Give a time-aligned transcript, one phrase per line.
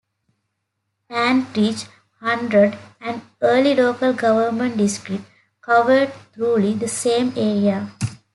[1.11, 1.85] Tandridge
[2.21, 5.25] hundred, an early local government district,
[5.61, 7.91] covered roughly the same area.